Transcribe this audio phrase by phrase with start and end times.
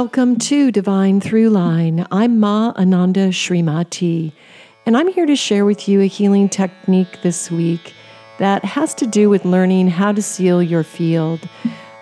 [0.00, 2.06] Welcome to Divine Throughline.
[2.12, 4.30] I'm Ma Ananda Srimati,
[4.86, 7.94] and I'm here to share with you a healing technique this week
[8.38, 11.48] that has to do with learning how to seal your field.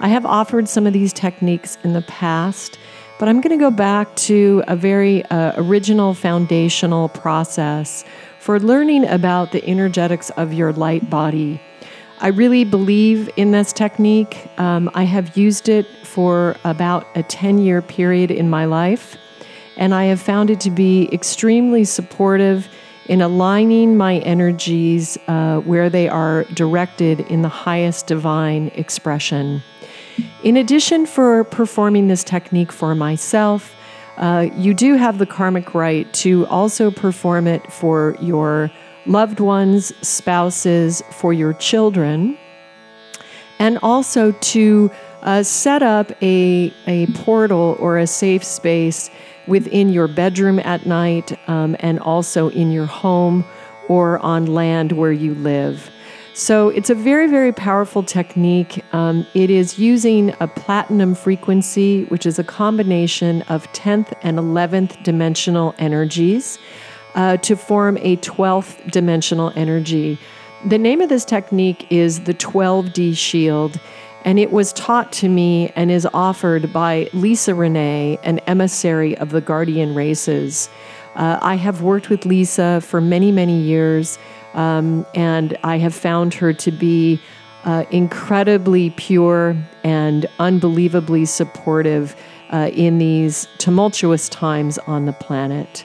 [0.00, 2.78] I have offered some of these techniques in the past,
[3.18, 8.04] but I'm going to go back to a very uh, original foundational process
[8.40, 11.58] for learning about the energetics of your light body.
[12.18, 14.48] I really believe in this technique.
[14.58, 19.16] Um, I have used it for about a 10 year period in my life,
[19.76, 22.68] and I have found it to be extremely supportive
[23.04, 29.62] in aligning my energies uh, where they are directed in the highest divine expression.
[30.42, 33.76] In addition, for performing this technique for myself,
[34.16, 38.70] uh, you do have the karmic right to also perform it for your
[39.08, 42.36] loved ones, spouses, for your children,
[43.58, 44.90] and also to
[45.22, 49.10] uh, set up a, a portal or a safe space
[49.46, 53.44] within your bedroom at night um, and also in your home
[53.88, 55.90] or on land where you live.
[56.34, 58.84] So it's a very, very powerful technique.
[58.92, 65.02] Um, it is using a platinum frequency, which is a combination of 10th and 11th
[65.02, 66.58] dimensional energies
[67.16, 70.18] uh, to form a 12th dimensional energy.
[70.66, 73.80] The name of this technique is the 12D shield,
[74.24, 79.30] and it was taught to me and is offered by Lisa Renee, an emissary of
[79.30, 80.68] the guardian races.
[81.14, 84.18] Uh, I have worked with Lisa for many, many years,
[84.54, 87.20] um, and I have found her to be
[87.64, 92.14] uh, incredibly pure and unbelievably supportive
[92.52, 95.84] uh, in these tumultuous times on the planet.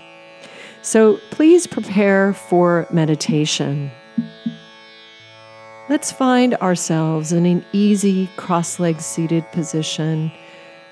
[0.81, 3.91] So please prepare for meditation.
[5.89, 10.31] Let's find ourselves in an easy cross legged seated position,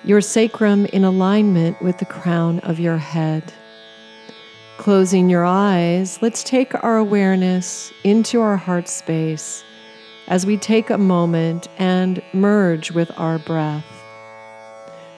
[0.04, 3.52] your sacrum in alignment with the crown of your head.
[4.78, 9.64] Closing your eyes, let's take our awareness into our heart space
[10.28, 13.86] as we take a moment and merge with our breath.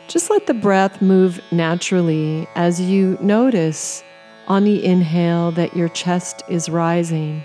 [0.07, 4.03] Just let the breath move naturally as you notice
[4.47, 7.43] on the inhale that your chest is rising.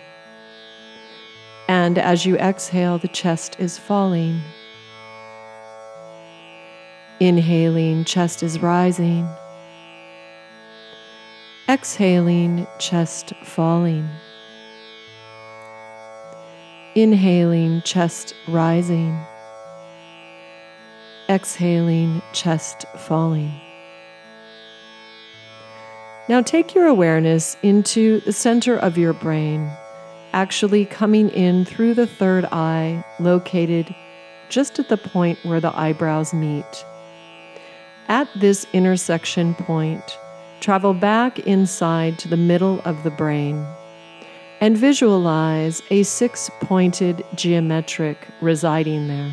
[1.68, 4.40] And as you exhale, the chest is falling.
[7.18, 9.28] Inhaling, chest is rising.
[11.68, 14.08] Exhaling, chest falling.
[16.94, 19.18] Inhaling, chest rising.
[21.28, 23.52] Exhaling, chest falling.
[26.28, 29.70] Now take your awareness into the center of your brain,
[30.32, 33.94] actually coming in through the third eye, located
[34.48, 36.84] just at the point where the eyebrows meet.
[38.08, 40.18] At this intersection point,
[40.58, 43.64] travel back inside to the middle of the brain
[44.60, 49.32] and visualize a six pointed geometric residing there.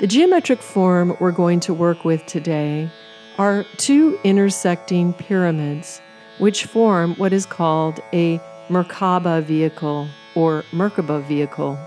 [0.00, 2.90] The geometric form we're going to work with today
[3.38, 6.02] are two intersecting pyramids,
[6.38, 8.38] which form what is called a
[8.68, 11.78] Merkaba vehicle or Merkaba vehicle.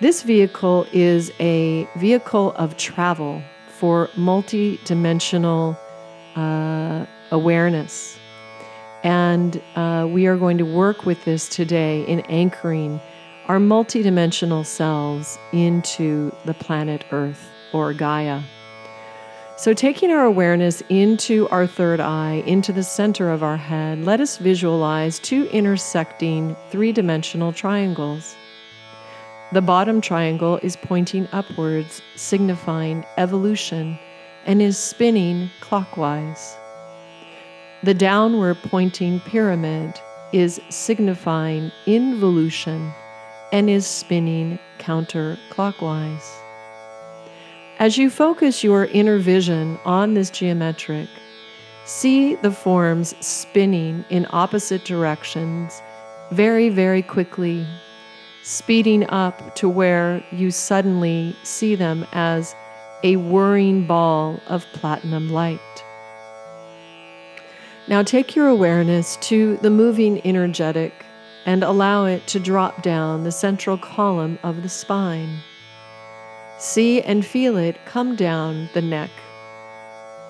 [0.00, 5.78] This vehicle is a vehicle of travel for multi dimensional
[6.36, 8.18] uh, awareness.
[9.02, 13.00] And uh, we are going to work with this today in anchoring
[13.46, 18.42] our multidimensional selves into the planet Earth or Gaia.
[19.60, 24.18] So, taking our awareness into our third eye, into the center of our head, let
[24.18, 28.34] us visualize two intersecting three dimensional triangles.
[29.52, 33.98] The bottom triangle is pointing upwards, signifying evolution,
[34.46, 36.56] and is spinning clockwise.
[37.82, 39.92] The downward pointing pyramid
[40.32, 42.94] is signifying involution
[43.52, 46.39] and is spinning counterclockwise.
[47.80, 51.08] As you focus your inner vision on this geometric,
[51.86, 55.80] see the forms spinning in opposite directions
[56.30, 57.66] very, very quickly,
[58.42, 62.54] speeding up to where you suddenly see them as
[63.02, 65.58] a whirring ball of platinum light.
[67.88, 70.92] Now take your awareness to the moving energetic
[71.46, 75.38] and allow it to drop down the central column of the spine.
[76.60, 79.10] See and feel it come down the neck,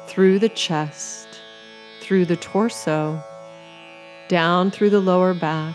[0.06, 1.27] through the chest,
[2.00, 3.21] through the torso,
[4.29, 5.75] down through the lower back,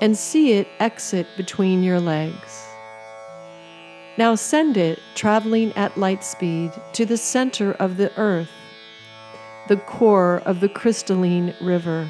[0.00, 2.66] and see it exit between your legs.
[4.16, 8.48] Now send it, traveling at light speed, to the center of the earth,
[9.68, 12.08] the core of the crystalline river.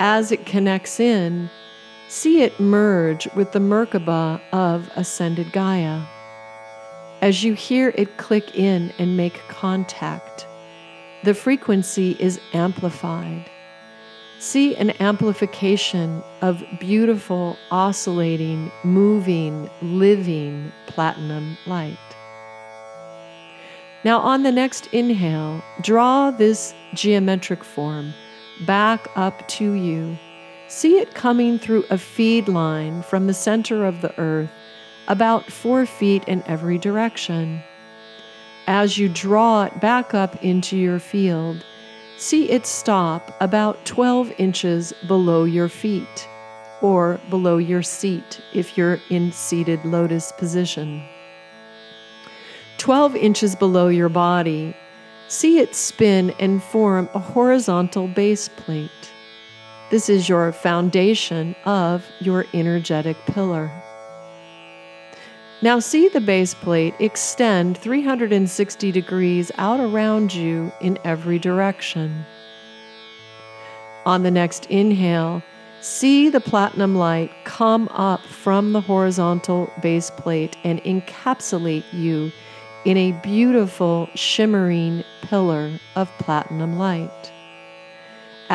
[0.00, 1.50] As it connects in,
[2.14, 6.02] see it merge with the Merkaba of ascended Gaia.
[7.20, 10.46] As you hear it click in and make contact,
[11.24, 13.50] the frequency is amplified
[14.44, 21.96] see an amplification of beautiful, oscillating, moving, living platinum light.
[24.04, 28.12] Now, on the next inhale, draw this geometric form
[28.66, 30.18] back up to you.
[30.68, 34.50] See it coming through a feed line from the center of the earth,
[35.08, 37.62] about four feet in every direction.
[38.66, 41.64] As you draw it back up into your field,
[42.16, 46.28] see it stop about 12 inches below your feet
[46.80, 51.02] or below your seat if you're in seated lotus position.
[52.78, 54.74] 12 inches below your body,
[55.28, 59.13] see it spin and form a horizontal base plate.
[59.90, 63.70] This is your foundation of your energetic pillar.
[65.60, 72.24] Now see the base plate extend 360 degrees out around you in every direction.
[74.06, 75.42] On the next inhale,
[75.80, 82.32] see the platinum light come up from the horizontal base plate and encapsulate you
[82.86, 87.33] in a beautiful shimmering pillar of platinum light.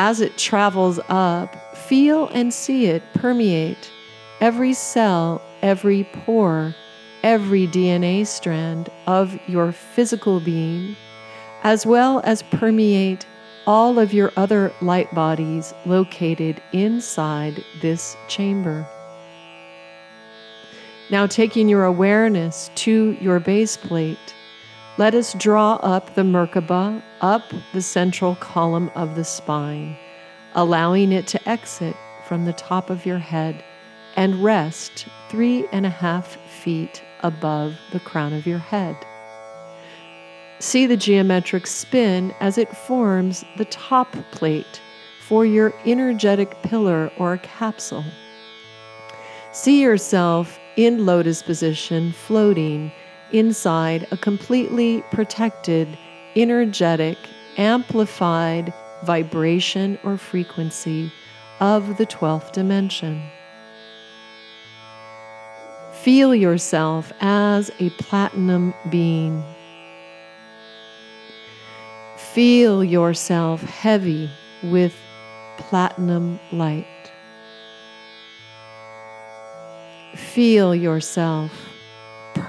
[0.02, 3.92] As it travels up, feel and see it permeate
[4.40, 6.74] every cell, every pore,
[7.22, 10.96] every DNA strand of your physical being,
[11.64, 13.28] as well as permeate
[13.68, 18.88] all of your other light bodies located inside this chamber.
[21.12, 24.34] Now, taking your awareness to your base plate,
[25.00, 29.96] let us draw up the Merkaba up the central column of the spine,
[30.56, 31.96] allowing it to exit
[32.28, 33.64] from the top of your head
[34.18, 38.94] and rest three and a half feet above the crown of your head.
[40.60, 44.82] See the geometric spin as it forms the top plate
[45.22, 48.04] for your energetic pillar or capsule.
[49.54, 52.92] See yourself in lotus position floating
[53.32, 55.88] inside a completely protected,
[56.36, 57.18] energetic,
[57.58, 58.74] amplified
[59.04, 61.12] vibration or frequency
[61.60, 63.22] of the 12th dimension.
[66.02, 69.44] Feel yourself as a platinum being.
[72.18, 74.30] Feel yourself heavy
[74.64, 74.96] with
[75.58, 76.86] platinum light.
[80.16, 81.69] Feel yourself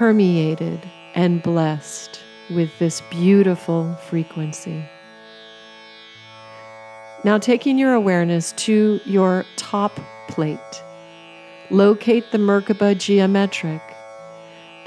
[0.01, 0.79] permeated
[1.13, 2.19] and blessed
[2.49, 4.83] with this beautiful frequency.
[7.23, 10.83] Now, taking your awareness to your top plate
[11.69, 13.79] locate the Merkaba geometric,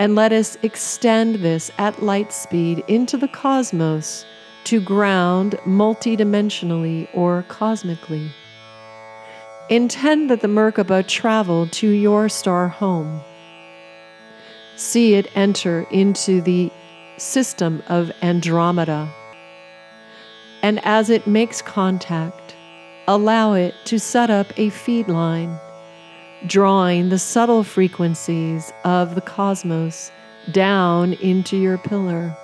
[0.01, 4.27] and let us extend this at light speed into the cosmos
[4.65, 8.33] to ground multidimensionally or cosmically.
[9.71, 13.23] Intend that the Merkaba travel to your star home.
[14.77, 16.71] See it enter into the
[17.17, 19.09] system of Andromeda.
[20.63, 22.57] And as it makes contact,
[23.07, 25.59] allow it to set up a feed line
[26.47, 30.11] drawing the subtle frequencies of the cosmos
[30.53, 32.37] down into your pillar.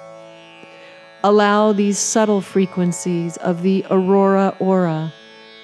[1.22, 5.12] Allow these subtle frequencies of the aurora aura,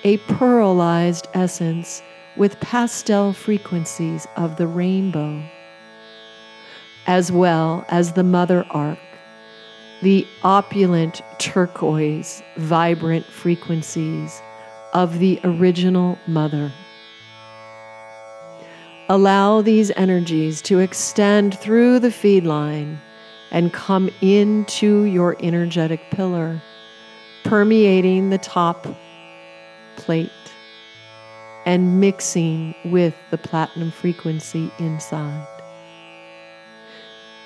[0.05, 2.03] a pearlized essence
[2.37, 5.43] with pastel frequencies of the rainbow,
[7.07, 8.99] as well as the mother arc,
[10.03, 14.41] the opulent turquoise, vibrant frequencies
[14.93, 16.73] of the original mother.
[19.09, 22.99] Allow these energies to extend through the feed line
[23.53, 26.61] and come into your energetic pillar,
[27.45, 28.87] permeating the top
[29.95, 30.31] plate
[31.65, 35.56] and mixing with the platinum frequency inside.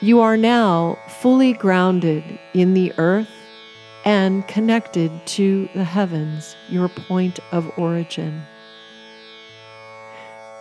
[0.02, 3.28] You are now fully grounded in the earth
[4.06, 8.40] and connected to the heavens, your point of origin.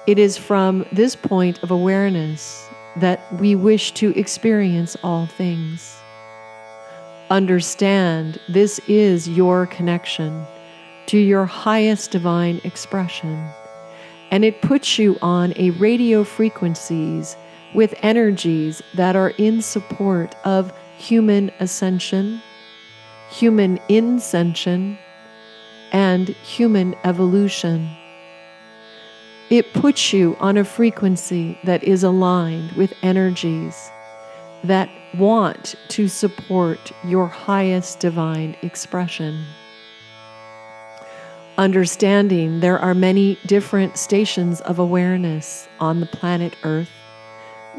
[0.07, 2.67] It is from this point of awareness
[2.97, 5.95] that we wish to experience all things.
[7.29, 10.45] Understand this is your connection
[11.05, 13.47] to your highest divine expression,
[14.31, 17.37] and it puts you on a radio frequencies
[17.73, 22.41] with energies that are in support of human ascension,
[23.29, 24.97] human incension,
[25.91, 27.89] and human evolution.
[29.49, 33.89] It puts you on a frequency that is aligned with energies
[34.63, 39.43] that want to support your highest divine expression.
[41.57, 46.89] Understanding there are many different stations of awareness on the planet Earth,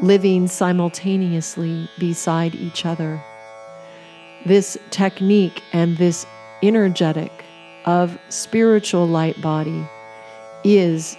[0.01, 3.21] living simultaneously beside each other.
[4.45, 6.25] This technique and this
[6.63, 7.31] energetic
[7.85, 9.85] of spiritual light body
[10.63, 11.17] is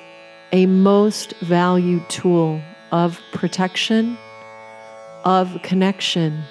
[0.53, 2.61] a most valued tool
[2.91, 4.19] of protection,
[5.25, 6.43] of connection,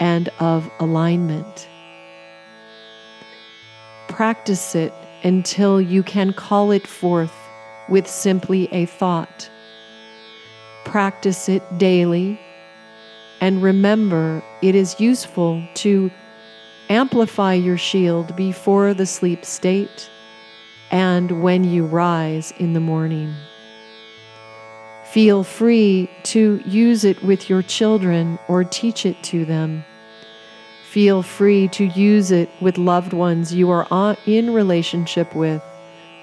[0.00, 1.68] and of alignment.
[4.08, 4.92] Practice it
[5.22, 7.34] until you can call it forth
[7.88, 9.50] with simply a thought.
[10.86, 12.40] Practice it daily
[13.40, 16.10] and remember it is useful to
[16.88, 20.08] amplify your shield before the sleep state
[20.92, 23.34] and when you rise in the morning.
[25.10, 29.84] Feel free to use it with your children or teach it to them.
[30.88, 35.62] Feel free to use it with loved ones you are uh, in relationship with,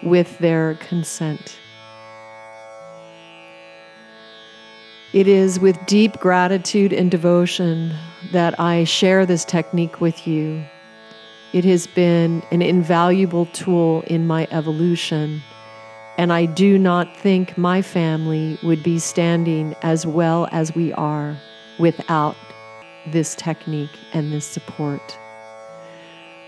[0.04, 1.60] with their consent.
[5.14, 7.94] It is with deep gratitude and devotion
[8.32, 10.66] that I share this technique with you.
[11.54, 15.44] It has been an invaluable tool in my evolution,
[16.18, 21.38] and I do not think my family would be standing as well as we are
[21.78, 22.36] without
[23.06, 25.16] this technique and this support.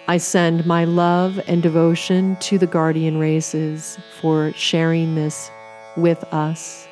[0.08, 5.52] I send my love and devotion to the guardian races for sharing this
[5.98, 6.85] with us,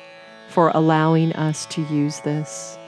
[0.54, 2.78] for allowing us to use this.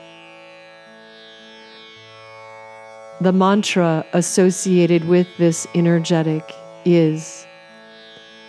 [3.19, 6.43] The mantra associated with this energetic
[6.85, 7.45] is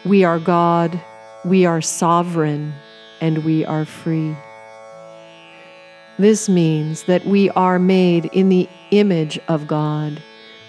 [0.05, 1.01] We are God,
[1.45, 2.73] we are sovereign,
[3.21, 4.37] and we are free.
[6.19, 10.23] This means that we are made in the image of God.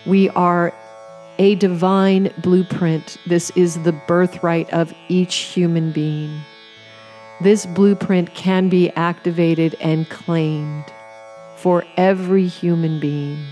[0.08, 0.74] We are
[1.38, 3.18] a divine blueprint.
[3.28, 6.42] This is the birthright of each human being.
[7.42, 10.84] This blueprint can be activated and claimed
[11.56, 13.46] for every human being.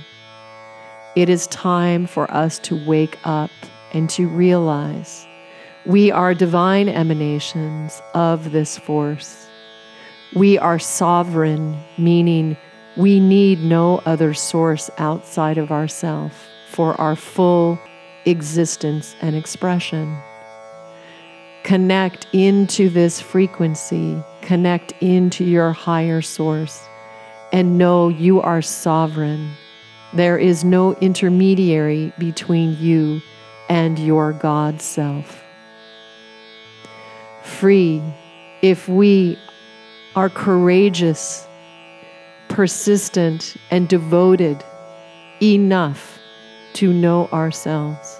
[1.15, 3.49] It is time for us to wake up
[3.93, 5.25] and to realize
[5.85, 9.47] we are divine emanations of this force.
[10.35, 12.57] We are sovereign, meaning
[12.97, 16.35] we need no other source outside of ourselves
[16.67, 17.79] for our full
[18.25, 20.17] existence and expression.
[21.67, 26.81] Connect into this frequency, connect into your higher source,
[27.51, 29.51] and know you are sovereign
[30.13, 33.21] there is no intermediary between you
[33.69, 35.43] and your God self.
[37.43, 38.01] Free
[38.61, 39.37] if we
[40.15, 41.45] are courageous,
[42.47, 44.63] persistent, and devoted
[45.41, 46.17] enough
[46.73, 48.19] to know ourselves.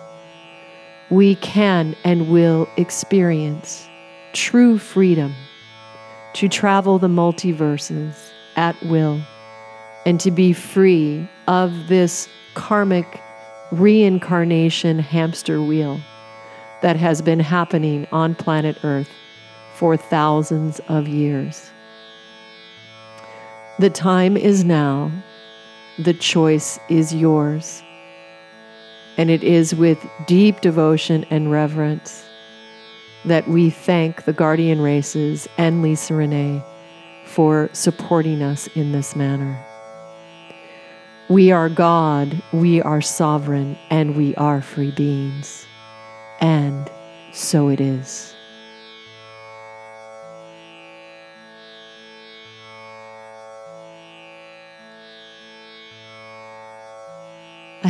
[1.10, 3.88] We can and will experience
[4.34, 5.34] true freedom
[6.34, 9.22] to travel the multiverses at will
[10.06, 13.22] and to be free of this karmic
[13.72, 16.00] reincarnation hamster wheel
[16.82, 19.10] that has been happening on planet Earth
[19.76, 21.72] for thousands of years.
[23.80, 25.12] The time is now.
[26.00, 27.84] The choice is yours.
[29.18, 32.24] And it is with deep devotion and reverence
[33.26, 36.64] that we thank the guardian races and Lisa Renee
[37.26, 39.64] for supporting us in this manner.
[41.30, 45.66] We are God, we are sovereign, and we are free beings.
[46.40, 46.90] And
[47.34, 48.37] so it is.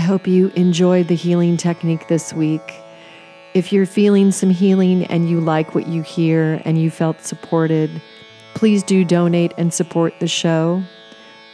[0.07, 2.73] Hope you enjoyed the healing technique this week.
[3.53, 8.01] If you're feeling some healing and you like what you hear and you felt supported,
[8.53, 10.83] please do donate and support the show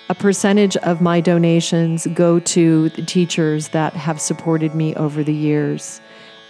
[0.10, 5.34] a percentage of my donations go to the teachers that have supported me over the
[5.34, 6.02] years.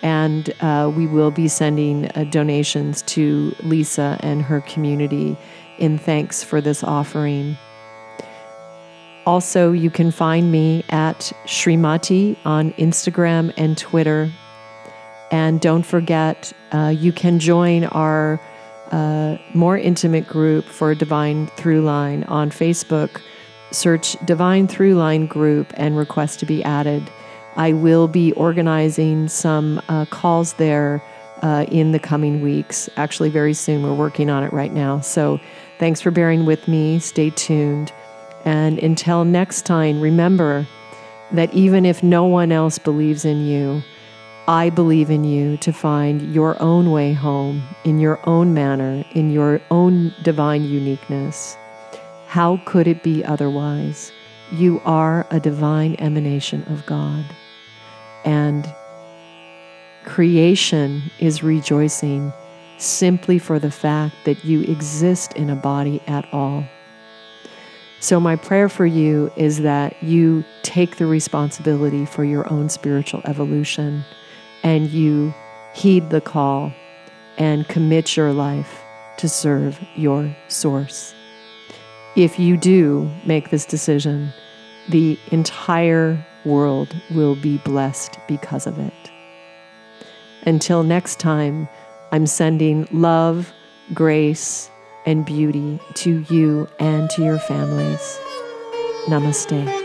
[0.02, 5.38] And uh, we will be sending uh, donations to Lisa and her community
[5.78, 7.58] in thanks for this offering.
[9.26, 14.32] Also, you can find me at Srimati on Instagram and Twitter.
[15.32, 18.40] And don't forget, uh, you can join our
[18.94, 23.20] a more intimate group for Divine Throughline on Facebook,
[23.72, 27.10] search Divine Throughline Group and request to be added.
[27.56, 31.02] I will be organizing some uh, calls there
[31.42, 32.88] uh, in the coming weeks.
[32.96, 33.82] Actually, very soon.
[33.82, 35.00] We're working on it right now.
[35.00, 35.40] So,
[35.80, 37.00] thanks for bearing with me.
[37.00, 37.92] Stay tuned.
[38.46, 40.68] And until next time, remember
[41.32, 43.82] that even if no one else believes in you,
[44.48, 49.32] I believe in you to find your own way home in your own manner, in
[49.32, 51.56] your own divine uniqueness.
[52.28, 54.12] How could it be otherwise?
[54.52, 57.24] You are a divine emanation of God.
[58.26, 58.68] And
[60.04, 62.34] creation is rejoicing
[62.78, 66.66] simply for the fact that you exist in a body at all.
[68.04, 73.22] So, my prayer for you is that you take the responsibility for your own spiritual
[73.24, 74.04] evolution
[74.62, 75.34] and you
[75.74, 76.74] heed the call
[77.38, 78.82] and commit your life
[79.20, 81.16] to serve your source.
[82.18, 84.34] If you do make this decision,
[84.90, 89.12] the entire world will be blessed because of it.
[90.46, 91.70] Until next time,
[92.12, 93.54] I'm sending love,
[93.94, 94.70] grace,
[95.06, 98.20] and beauty to you and to your families.
[99.08, 99.83] Namaste.